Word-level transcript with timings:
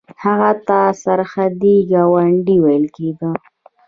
هغه 0.23 0.51
ته 0.67 0.79
سرحدي 1.03 1.75
ګاندي 1.91 2.57
ویل 2.63 2.85
کیده. 2.95 3.29